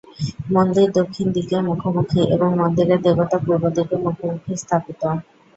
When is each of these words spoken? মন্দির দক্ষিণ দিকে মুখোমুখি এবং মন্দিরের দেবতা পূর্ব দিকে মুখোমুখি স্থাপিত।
মন্দির 0.51 0.87
দক্ষিণ 0.97 1.27
দিকে 1.35 1.55
মুখোমুখি 1.67 2.21
এবং 2.35 2.49
মন্দিরের 2.61 2.99
দেবতা 3.05 3.37
পূর্ব 3.43 3.63
দিকে 3.77 3.95
মুখোমুখি 4.05 4.53
স্থাপিত। 4.57 5.01